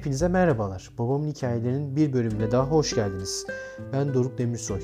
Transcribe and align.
Hepinize 0.00 0.28
merhabalar. 0.28 0.90
Babamın 0.98 1.28
hikayelerinin 1.28 1.96
bir 1.96 2.12
bölümüne 2.12 2.50
daha 2.50 2.66
hoş 2.66 2.94
geldiniz. 2.94 3.46
Ben 3.92 4.14
Doruk 4.14 4.38
Demirsoy. 4.38 4.80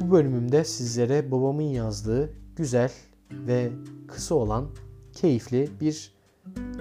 Bu 0.00 0.10
bölümümde 0.10 0.64
sizlere 0.64 1.30
babamın 1.30 1.62
yazdığı 1.62 2.30
güzel 2.56 2.92
ve 3.30 3.70
kısa 4.08 4.34
olan 4.34 4.66
keyifli 5.12 5.68
bir 5.80 6.14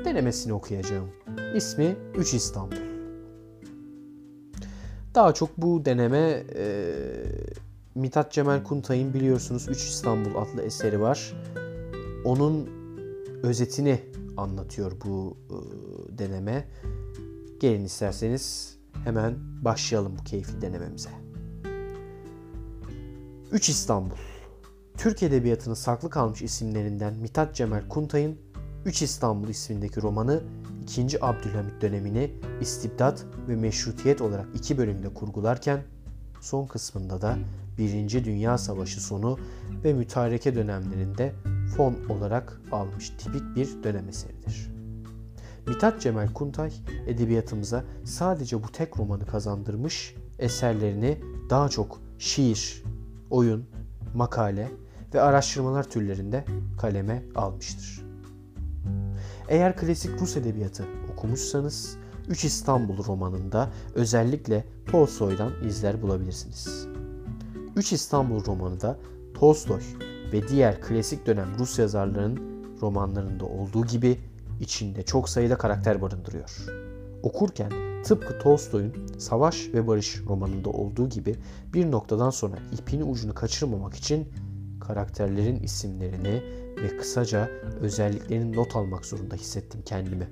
denemesini 0.05 0.53
okuyacağım. 0.53 1.09
İsmi 1.55 1.95
3 2.15 2.33
İstanbul. 2.33 2.75
Daha 5.15 5.33
çok 5.33 5.57
bu 5.57 5.85
deneme 5.85 6.43
e, 6.55 6.93
Mithat 7.95 8.31
Cemal 8.31 8.63
Kuntay'ın 8.63 9.13
biliyorsunuz 9.13 9.67
3 9.69 9.77
İstanbul 9.77 10.35
adlı 10.35 10.61
eseri 10.61 11.01
var. 11.01 11.33
Onun 12.25 12.69
özetini 13.43 13.99
anlatıyor 14.37 14.91
bu 15.05 15.37
e, 15.49 15.57
deneme. 16.17 16.67
Gelin 17.65 17.85
isterseniz 17.85 18.77
hemen 19.03 19.35
başlayalım 19.61 20.17
bu 20.19 20.23
keyifli 20.23 20.61
denememize. 20.61 21.09
3 23.51 23.69
İstanbul 23.69 24.15
Türk 24.97 25.23
Edebiyatı'nın 25.23 25.75
saklı 25.75 26.09
kalmış 26.09 26.41
isimlerinden 26.41 27.13
Mithat 27.13 27.55
Cemal 27.55 27.89
Kuntay'ın 27.89 28.37
3 28.85 29.01
İstanbul 29.01 29.47
ismindeki 29.47 30.01
romanı 30.01 30.43
2. 30.83 31.25
Abdülhamit 31.25 31.81
dönemini 31.81 32.31
istibdat 32.61 33.25
ve 33.47 33.55
meşrutiyet 33.55 34.21
olarak 34.21 34.47
iki 34.55 34.77
bölümde 34.77 35.13
kurgularken 35.13 35.83
son 36.41 36.67
kısmında 36.67 37.21
da 37.21 37.37
1. 37.77 38.25
Dünya 38.25 38.57
Savaşı 38.57 39.01
sonu 39.01 39.39
ve 39.83 39.93
mütareke 39.93 40.55
dönemlerinde 40.55 41.33
fon 41.77 41.95
olarak 42.09 42.61
almış 42.71 43.09
tipik 43.09 43.55
bir 43.55 43.83
dönem 43.83 44.09
eseridir. 44.09 44.74
Mithat 45.67 46.01
Cemal 46.01 46.33
Kuntay 46.33 46.71
edebiyatımıza 47.07 47.83
sadece 48.03 48.63
bu 48.63 48.71
tek 48.71 48.99
romanı 48.99 49.25
kazandırmış, 49.25 50.15
eserlerini 50.39 51.17
daha 51.49 51.69
çok 51.69 52.01
şiir, 52.19 52.83
oyun, 53.29 53.65
makale 54.15 54.71
ve 55.13 55.21
araştırmalar 55.21 55.83
türlerinde 55.89 56.45
kaleme 56.81 57.23
almıştır. 57.35 58.05
Eğer 59.49 59.77
klasik 59.77 60.21
Rus 60.21 60.37
edebiyatı 60.37 60.85
okumuşsanız 61.13 61.97
3 62.29 62.45
İstanbul 62.45 63.05
romanında 63.05 63.69
özellikle 63.95 64.65
Tolstoy'dan 64.91 65.51
izler 65.67 66.01
bulabilirsiniz. 66.01 66.87
3 67.75 67.93
İstanbul 67.93 68.45
romanı 68.45 68.81
da 68.81 68.99
Tolstoy 69.33 69.81
ve 70.33 70.47
diğer 70.47 70.81
klasik 70.81 71.25
dönem 71.25 71.47
Rus 71.59 71.79
yazarlarının 71.79 72.39
romanlarında 72.81 73.45
olduğu 73.45 73.85
gibi 73.85 74.19
içinde 74.59 75.03
çok 75.03 75.29
sayıda 75.29 75.57
karakter 75.57 76.01
barındırıyor. 76.01 76.65
Okurken 77.23 77.71
tıpkı 78.03 78.39
Tolstoy'un 78.39 78.93
Savaş 79.17 79.69
ve 79.73 79.87
Barış 79.87 80.21
romanında 80.27 80.69
olduğu 80.69 81.09
gibi 81.09 81.35
bir 81.73 81.91
noktadan 81.91 82.29
sonra 82.29 82.55
ipini 82.79 83.03
ucunu 83.03 83.33
kaçırmamak 83.33 83.93
için 83.93 84.27
karakterlerin 84.79 85.59
isimlerini 85.59 86.43
ve 86.83 86.97
kısaca 86.97 87.49
özelliklerini 87.81 88.55
not 88.55 88.75
almak 88.75 89.05
zorunda 89.05 89.35
hissettim 89.35 89.81
kendimi. 89.85 90.27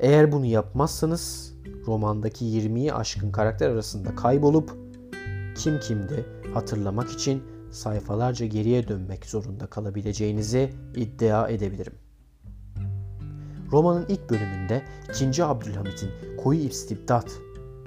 Eğer 0.00 0.32
bunu 0.32 0.46
yapmazsanız 0.46 1.54
romandaki 1.86 2.44
20'yi 2.44 2.94
aşkın 2.94 3.32
karakter 3.32 3.70
arasında 3.70 4.14
kaybolup 4.14 4.76
kim 5.56 5.80
kimdi 5.80 6.26
hatırlamak 6.54 7.10
için 7.10 7.42
sayfalarca 7.70 8.46
geriye 8.46 8.88
dönmek 8.88 9.26
zorunda 9.26 9.66
kalabileceğinizi 9.66 10.70
iddia 10.96 11.48
edebilirim. 11.48 12.03
Romanın 13.74 14.06
ilk 14.08 14.30
bölümünde 14.30 14.82
2. 15.22 15.44
Abdülhamit'in 15.44 16.10
koyu 16.44 16.60
istibdat 16.60 17.30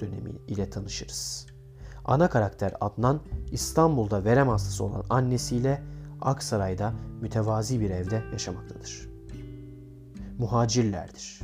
dönemi 0.00 0.30
ile 0.48 0.70
tanışırız. 0.70 1.46
Ana 2.04 2.30
karakter 2.30 2.74
Adnan 2.80 3.20
İstanbul'da 3.52 4.24
verem 4.24 4.48
hastası 4.48 4.84
olan 4.84 5.04
annesiyle 5.10 5.82
Aksaray'da 6.20 6.92
mütevazi 7.20 7.80
bir 7.80 7.90
evde 7.90 8.22
yaşamaktadır. 8.32 9.08
Muhacirlerdir. 10.38 11.40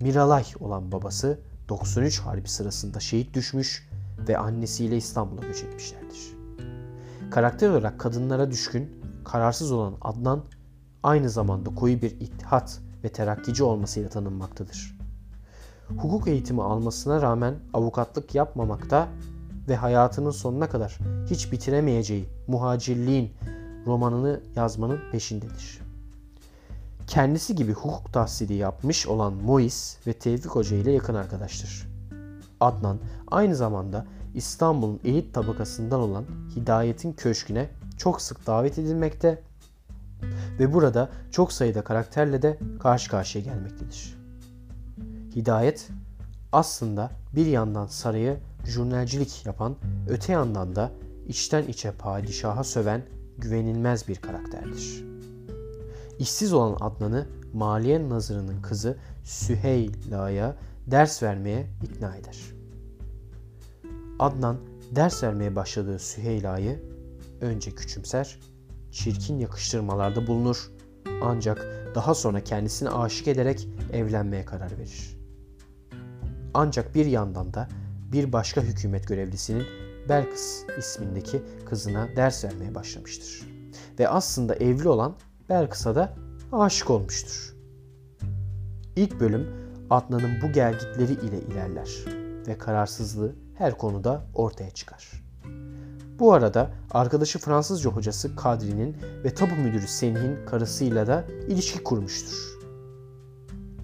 Miralay 0.00 0.44
olan 0.60 0.92
babası 0.92 1.40
93 1.68 2.20
Harbi 2.20 2.48
sırasında 2.48 3.00
şehit 3.00 3.34
düşmüş 3.34 3.88
ve 4.28 4.38
annesiyle 4.38 4.96
İstanbul'a 4.96 5.46
göç 5.46 5.62
etmişlerdir. 5.62 6.36
Karakter 7.30 7.68
olarak 7.68 8.00
kadınlara 8.00 8.50
düşkün, 8.50 9.02
kararsız 9.24 9.72
olan 9.72 9.96
Adnan 10.00 10.44
aynı 11.02 11.30
zamanda 11.30 11.74
koyu 11.74 12.02
bir 12.02 12.10
ittihat 12.10 12.80
ve 13.04 13.08
terakkici 13.08 13.62
olmasıyla 13.62 14.08
tanınmaktadır. 14.08 14.98
Hukuk 15.96 16.28
eğitimi 16.28 16.62
almasına 16.62 17.22
rağmen 17.22 17.54
avukatlık 17.74 18.34
yapmamakta 18.34 19.08
ve 19.68 19.76
hayatının 19.76 20.30
sonuna 20.30 20.68
kadar 20.68 20.98
hiç 21.30 21.52
bitiremeyeceği 21.52 22.28
muhacirliğin 22.46 23.32
romanını 23.86 24.40
yazmanın 24.56 25.00
peşindedir. 25.12 25.80
Kendisi 27.06 27.54
gibi 27.54 27.72
hukuk 27.72 28.12
tahsili 28.12 28.54
yapmış 28.54 29.06
olan 29.06 29.32
Mois 29.32 29.96
ve 30.06 30.12
Tevfik 30.12 30.50
Hoca 30.50 30.76
ile 30.76 30.92
yakın 30.92 31.14
arkadaştır. 31.14 31.88
Adnan 32.60 32.98
aynı 33.30 33.56
zamanda 33.56 34.06
İstanbul'un 34.34 35.00
elit 35.04 35.34
tabakasından 35.34 36.00
olan 36.00 36.24
Hidayet'in 36.56 37.12
köşküne 37.12 37.68
çok 37.96 38.22
sık 38.22 38.46
davet 38.46 38.78
edilmekte 38.78 39.42
ve 40.60 40.72
burada 40.72 41.10
çok 41.30 41.52
sayıda 41.52 41.84
karakterle 41.84 42.42
de 42.42 42.58
karşı 42.80 43.10
karşıya 43.10 43.44
gelmektedir. 43.44 44.18
Hidayet 45.36 45.88
aslında 46.52 47.10
bir 47.34 47.46
yandan 47.46 47.86
sarayı 47.86 48.38
jurnalcilik 48.64 49.46
yapan, 49.46 49.76
öte 50.08 50.32
yandan 50.32 50.76
da 50.76 50.92
içten 51.28 51.62
içe 51.62 51.92
padişaha 51.92 52.64
söven 52.64 53.02
güvenilmez 53.38 54.08
bir 54.08 54.16
karakterdir. 54.16 55.04
İşsiz 56.18 56.52
olan 56.52 56.76
Adnan'ı 56.80 57.26
Maliye 57.52 58.08
Nazırı'nın 58.08 58.62
kızı 58.62 58.96
Süheyla'ya 59.24 60.56
ders 60.86 61.22
vermeye 61.22 61.66
ikna 61.82 62.16
eder. 62.16 62.38
Adnan 64.18 64.56
ders 64.90 65.22
vermeye 65.22 65.56
başladığı 65.56 65.98
Süheyla'yı 65.98 66.82
önce 67.40 67.70
küçümser, 67.70 68.38
çirkin 68.92 69.38
yakıştırmalarda 69.38 70.26
bulunur 70.26 70.70
ancak 71.22 71.66
daha 71.94 72.14
sonra 72.14 72.44
kendisine 72.44 72.90
aşık 72.90 73.28
ederek 73.28 73.68
evlenmeye 73.92 74.44
karar 74.44 74.78
verir. 74.78 75.18
Ancak 76.54 76.94
bir 76.94 77.06
yandan 77.06 77.54
da 77.54 77.68
bir 78.12 78.32
başka 78.32 78.60
hükümet 78.60 79.08
görevlisinin 79.08 79.66
Belkıs 80.08 80.64
ismindeki 80.78 81.42
kızına 81.66 82.08
ders 82.16 82.44
vermeye 82.44 82.74
başlamıştır. 82.74 83.42
Ve 83.98 84.08
aslında 84.08 84.54
evli 84.54 84.88
olan 84.88 85.16
Belkıs'a 85.48 85.94
da 85.94 86.14
aşık 86.52 86.90
olmuştur. 86.90 87.54
İlk 88.96 89.20
bölüm 89.20 89.48
Adnan'ın 89.90 90.42
bu 90.42 90.52
gelgitleri 90.52 91.12
ile 91.12 91.40
ilerler 91.40 91.90
ve 92.46 92.58
kararsızlığı 92.58 93.34
her 93.58 93.78
konuda 93.78 94.24
ortaya 94.34 94.70
çıkar. 94.70 95.29
Bu 96.20 96.32
arada 96.32 96.70
arkadaşı 96.90 97.38
Fransızca 97.38 97.90
hocası 97.90 98.36
Kadri'nin 98.36 98.96
ve 99.24 99.34
tabu 99.34 99.54
müdürü 99.54 99.88
Senih'in 99.88 100.46
karısıyla 100.46 101.06
da 101.06 101.24
ilişki 101.48 101.82
kurmuştur. 101.82 102.58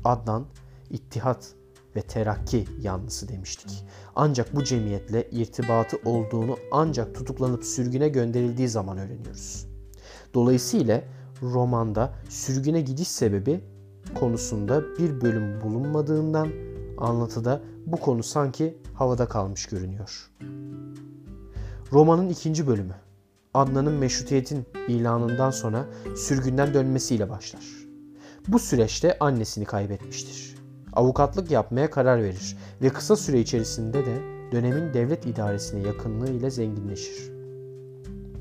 Adnan, 0.05 0.47
ittihat 0.91 1.55
ve 1.97 2.03
terakki 2.03 2.65
yanlısı 2.81 3.29
demiştik. 3.29 3.85
Ancak 4.17 4.57
bu 4.57 4.65
cemiyetle 4.65 5.31
irtibatı 5.31 5.97
olduğunu 6.05 6.57
ancak 6.73 7.15
tutuklanıp 7.15 7.65
sürgüne 7.65 8.09
gönderildiği 8.09 8.69
zaman 8.69 8.99
öğreniyoruz. 8.99 9.67
Dolayısıyla 10.35 11.03
romanda 11.43 12.15
sürgüne 12.29 12.81
gidiş 12.81 13.09
sebebi 13.09 13.61
konusunda 14.15 14.83
bir 14.99 15.21
bölüm 15.21 15.61
bulunmadığından 15.61 16.49
anlatıda 16.99 17.61
bu 17.87 17.97
konu 17.97 18.23
sanki 18.23 18.79
havada 18.95 19.29
kalmış 19.29 19.67
görünüyor. 19.67 20.31
Romanın 21.93 22.29
ikinci 22.29 22.67
bölümü 22.67 22.95
Adnan'ın 23.55 23.93
meşrutiyetin 23.93 24.67
ilanından 24.89 25.51
sonra 25.51 25.87
sürgünden 26.17 26.75
dönmesiyle 26.75 27.31
başlar. 27.31 27.65
Bu 28.49 28.59
süreçte 28.59 29.19
annesini 29.19 29.65
kaybetmiştir. 29.65 30.57
Avukatlık 30.93 31.51
yapmaya 31.51 31.91
karar 31.91 32.23
verir 32.23 32.57
ve 32.83 32.89
kısa 32.89 33.17
süre 33.17 33.41
içerisinde 33.41 34.07
de 34.07 34.17
dönemin 34.53 34.95
devlet 34.95 35.27
idaresine 35.27 35.87
yakınlığı 35.87 36.31
ile 36.31 36.51
zenginleşir. 36.51 37.33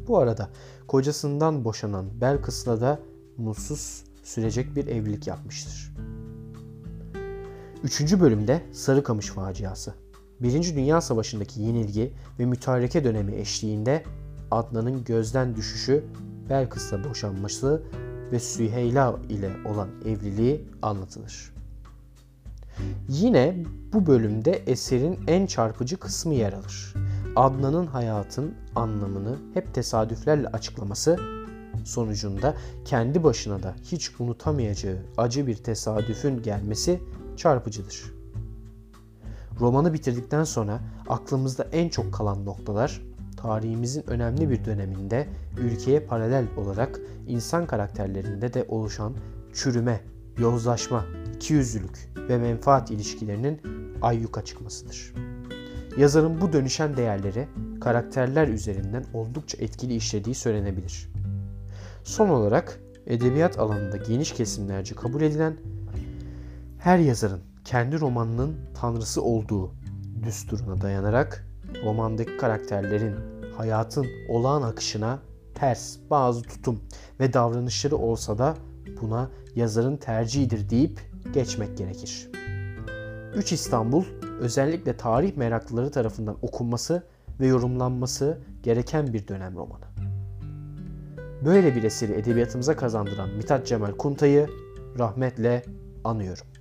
Bu 0.08 0.18
arada 0.18 0.50
kocasından 0.88 1.66
boşanan 1.66 2.22
Belkıs'la 2.22 2.82
da 2.82 3.00
mutsuz 3.38 4.04
sürecek 4.24 4.76
bir 4.76 4.88
evlilik 4.88 5.28
yapmıştır. 5.28 5.96
Üçüncü 7.84 8.22
bölümde 8.22 8.62
Sarıkamış 8.72 9.28
faciası. 9.28 10.05
Birinci 10.40 10.76
Dünya 10.76 11.02
Savaşı'ndaki 11.02 11.62
yenilgi 11.62 12.14
ve 12.40 12.46
mütareke 12.46 13.04
dönemi 13.04 13.36
eşliğinde 13.36 14.04
Adnan'ın 14.52 15.04
gözden 15.04 15.56
düşüşü, 15.56 16.04
Belkıs'la 16.50 17.04
boşanması 17.04 17.84
ve 18.32 18.40
Süheyla 18.40 19.20
ile 19.30 19.52
olan 19.66 19.90
evliliği 20.06 20.66
anlatılır. 20.82 21.54
Yine 23.10 23.64
bu 23.94 24.06
bölümde 24.06 24.52
eserin 24.52 25.20
en 25.28 25.46
çarpıcı 25.46 25.98
kısmı 25.98 26.34
yer 26.34 26.54
alır. 26.54 26.94
Adnan'ın 27.36 27.88
hayatın 27.88 28.54
anlamını 28.76 29.36
hep 29.54 29.74
tesadüflerle 29.74 30.48
açıklaması 30.48 31.20
sonucunda 31.84 32.56
kendi 32.86 33.24
başına 33.24 33.64
da 33.64 33.76
hiç 33.84 34.12
unutamayacağı 34.20 34.98
acı 35.18 35.48
bir 35.48 35.56
tesadüfün 35.56 36.42
gelmesi 36.42 37.02
çarpıcıdır. 37.38 38.15
Romanı 39.60 39.94
bitirdikten 39.94 40.44
sonra 40.44 40.80
aklımızda 41.10 41.68
en 41.72 41.90
çok 41.90 42.14
kalan 42.14 42.46
noktalar 42.46 43.02
tarihimizin 43.38 44.10
önemli 44.10 44.50
bir 44.50 44.66
döneminde 44.66 45.28
ülkeye 45.58 46.00
paralel 46.00 46.46
olarak 46.58 47.00
insan 47.28 47.68
karakterlerinde 47.68 48.54
de 48.54 48.66
oluşan 48.68 49.14
çürüme, 49.54 50.02
yozlaşma, 50.38 51.06
ikiyüzlülük 51.36 52.10
ve 52.30 52.38
menfaat 52.38 52.92
ilişkilerinin 52.92 53.62
ayyuka 54.02 54.46
çıkmasıdır. 54.46 55.14
Yazarın 55.98 56.42
bu 56.42 56.54
dönüşen 56.54 56.98
değerleri 56.98 57.48
karakterler 57.82 58.48
üzerinden 58.48 59.06
oldukça 59.14 59.58
etkili 59.58 59.96
işlediği 59.96 60.36
söylenebilir. 60.36 61.10
Son 62.04 62.30
olarak 62.30 62.80
edebiyat 63.08 63.60
alanında 63.60 63.98
geniş 63.98 64.32
kesimlerce 64.32 64.96
kabul 64.96 65.22
edilen 65.22 65.58
her 66.78 66.98
yazarın 66.98 67.42
kendi 67.66 68.00
romanının 68.00 68.56
tanrısı 68.74 69.22
olduğu 69.22 69.72
düsturuna 70.24 70.82
dayanarak 70.82 71.48
romandaki 71.84 72.38
karakterlerin 72.38 73.16
hayatın 73.58 74.06
olağan 74.30 74.62
akışına 74.62 75.20
ters 75.56 75.98
bazı 76.10 76.42
tutum 76.42 76.82
ve 77.20 77.34
davranışları 77.34 77.96
olsa 77.96 78.38
da 78.38 78.56
buna 79.02 79.30
yazarın 79.56 79.98
tercihidir 79.98 80.70
deyip 80.70 81.00
geçmek 81.34 81.78
gerekir. 81.78 82.30
3 83.36 83.52
İstanbul 83.52 84.04
özellikle 84.40 84.98
tarih 84.98 85.38
meraklıları 85.38 85.92
tarafından 85.92 86.38
okunması 86.42 87.04
ve 87.40 87.48
yorumlanması 87.48 88.42
gereken 88.64 89.14
bir 89.14 89.28
dönem 89.28 89.56
romanı. 89.56 89.86
Böyle 91.46 91.76
bir 91.76 91.84
eseri 91.84 92.14
edebiyatımıza 92.14 92.76
kazandıran 92.76 93.30
Mithat 93.30 93.68
Cemal 93.68 93.92
Kuntay'ı 93.92 94.50
rahmetle 95.00 95.66
anıyorum. 96.04 96.55